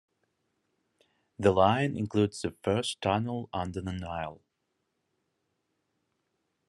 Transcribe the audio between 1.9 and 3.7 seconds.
includes the first tunnel